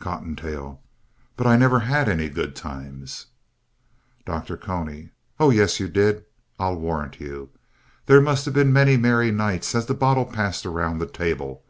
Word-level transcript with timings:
COTTONTAIL 0.00 0.82
But 1.36 1.46
I 1.46 1.56
never 1.56 1.78
had 1.78 2.08
any 2.08 2.28
good 2.28 2.56
times. 2.56 3.26
DR. 4.26 4.56
CONY 4.56 5.10
Oh, 5.38 5.50
yes, 5.50 5.78
you 5.78 5.86
did, 5.88 6.24
I'll 6.58 6.74
warrant 6.74 7.20
you. 7.20 7.50
There 8.06 8.20
must 8.20 8.44
have 8.46 8.54
been 8.54 8.72
many 8.72 8.96
merry 8.96 9.30
nights 9.30 9.76
as 9.76 9.86
the 9.86 9.94
bottle 9.94 10.24
passed 10.26 10.66
around 10.66 10.98
the 10.98 11.06
table. 11.06 11.62